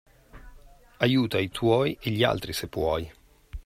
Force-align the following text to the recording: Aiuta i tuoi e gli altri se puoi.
Aiuta 1.03 1.37
i 1.41 1.49
tuoi 1.53 1.95
e 2.01 2.09
gli 2.09 2.23
altri 2.23 2.53
se 2.53 2.67
puoi. 2.67 3.07